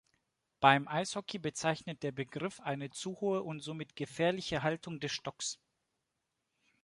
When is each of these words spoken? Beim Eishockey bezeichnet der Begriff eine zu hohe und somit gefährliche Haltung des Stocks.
Beim 0.61 0.87
Eishockey 0.87 1.37
bezeichnet 1.37 2.01
der 2.01 2.11
Begriff 2.11 2.59
eine 2.61 2.89
zu 2.89 3.19
hohe 3.21 3.43
und 3.43 3.59
somit 3.59 3.95
gefährliche 3.95 4.63
Haltung 4.63 4.99
des 4.99 5.11
Stocks. 5.11 5.59